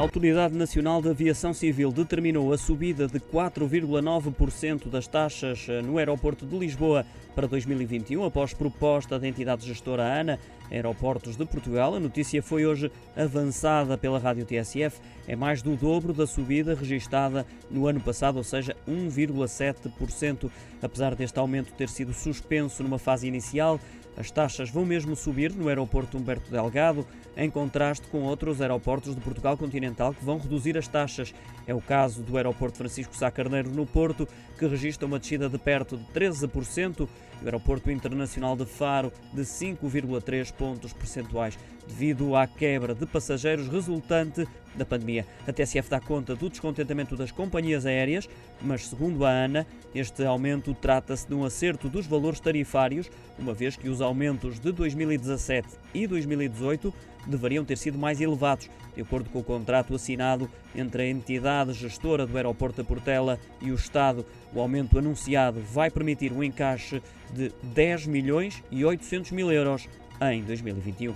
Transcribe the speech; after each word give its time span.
A 0.00 0.02
Autoridade 0.02 0.56
Nacional 0.56 1.02
de 1.02 1.10
Aviação 1.10 1.52
Civil 1.52 1.92
determinou 1.92 2.54
a 2.54 2.56
subida 2.56 3.06
de 3.06 3.20
4,9% 3.20 4.88
das 4.88 5.06
taxas 5.06 5.66
eh, 5.68 5.82
no 5.82 5.98
aeroporto 5.98 6.46
de 6.46 6.58
Lisboa 6.58 7.04
para 7.34 7.46
2021, 7.46 8.24
após 8.24 8.54
proposta 8.54 9.18
da 9.18 9.28
entidade 9.28 9.66
gestora 9.66 10.02
ANA 10.02 10.38
Aeroportos 10.70 11.36
de 11.36 11.44
Portugal. 11.44 11.94
A 11.94 12.00
notícia 12.00 12.42
foi 12.42 12.64
hoje 12.64 12.90
avançada 13.14 13.98
pela 13.98 14.18
Rádio 14.18 14.46
TSF. 14.46 14.98
É 15.28 15.36
mais 15.36 15.60
do 15.60 15.76
dobro 15.76 16.14
da 16.14 16.26
subida 16.26 16.74
registada 16.74 17.44
no 17.70 17.86
ano 17.86 18.00
passado, 18.00 18.36
ou 18.36 18.44
seja, 18.44 18.74
1,7%. 18.88 20.50
Apesar 20.80 21.14
deste 21.14 21.38
aumento 21.38 21.74
ter 21.74 21.90
sido 21.90 22.14
suspenso 22.14 22.82
numa 22.82 22.98
fase 22.98 23.28
inicial, 23.28 23.78
as 24.16 24.30
taxas 24.30 24.70
vão 24.70 24.84
mesmo 24.84 25.16
subir 25.16 25.52
no 25.52 25.68
aeroporto 25.68 26.18
Humberto 26.18 26.50
Delgado, 26.50 27.06
em 27.36 27.48
contraste 27.48 28.06
com 28.08 28.22
outros 28.22 28.60
aeroportos 28.60 29.14
de 29.14 29.20
Portugal 29.20 29.56
continental 29.56 30.12
que 30.12 30.24
vão 30.24 30.38
reduzir 30.38 30.76
as 30.76 30.88
taxas. 30.88 31.32
É 31.66 31.74
o 31.74 31.80
caso 31.80 32.22
do 32.22 32.36
aeroporto 32.36 32.78
Francisco 32.78 33.16
Sá 33.16 33.30
Carneiro 33.30 33.70
no 33.70 33.86
Porto, 33.86 34.28
que 34.58 34.66
registra 34.66 35.06
uma 35.06 35.18
descida 35.18 35.48
de 35.48 35.56
perto 35.56 35.96
de 35.96 36.04
13%, 36.06 37.08
e 37.40 37.44
o 37.44 37.46
aeroporto 37.46 37.90
internacional 37.90 38.54
de 38.56 38.66
Faro 38.66 39.12
de 39.32 39.42
5,3 39.42 40.52
pontos 40.52 40.92
percentuais, 40.92 41.58
devido 41.86 42.36
à 42.36 42.46
quebra 42.46 42.94
de 42.94 43.06
passageiros 43.06 43.68
resultante 43.68 44.46
da 44.74 44.84
pandemia. 44.84 45.26
A 45.46 45.52
TSF 45.52 45.88
dá 45.88 46.00
conta 46.00 46.34
do 46.34 46.48
descontentamento 46.48 47.16
das 47.16 47.32
companhias 47.32 47.86
aéreas, 47.86 48.28
mas 48.60 48.86
segundo 48.86 49.24
a 49.24 49.30
ANA, 49.30 49.66
este 49.94 50.24
aumento 50.24 50.74
trata-se 50.74 51.26
de 51.26 51.34
um 51.34 51.44
acerto 51.44 51.88
dos 51.88 52.06
valores 52.06 52.40
tarifários, 52.40 53.10
uma 53.38 53.54
vez 53.54 53.76
que 53.76 53.88
os 54.00 54.02
aumentos 54.02 54.58
de 54.58 54.72
2017 54.72 55.68
e 55.92 56.06
2018 56.06 56.92
deveriam 57.26 57.64
ter 57.64 57.76
sido 57.76 57.98
mais 57.98 58.18
elevados, 58.18 58.70
de 58.94 59.02
acordo 59.02 59.28
com 59.28 59.40
o 59.40 59.44
contrato 59.44 59.94
assinado 59.94 60.50
entre 60.74 61.02
a 61.02 61.06
entidade 61.06 61.74
gestora 61.74 62.26
do 62.26 62.34
aeroporto 62.34 62.78
da 62.78 62.88
Portela 62.88 63.38
e 63.60 63.70
o 63.70 63.74
Estado. 63.74 64.24
O 64.54 64.60
aumento 64.60 64.98
anunciado 64.98 65.60
vai 65.60 65.90
permitir 65.90 66.32
um 66.32 66.42
encaixe 66.42 67.02
de 67.30 67.52
10 67.62 68.06
milhões 68.06 68.64
e 68.70 68.84
800 68.84 69.32
mil 69.32 69.52
euros 69.52 69.86
em 70.22 70.42
2021. 70.42 71.14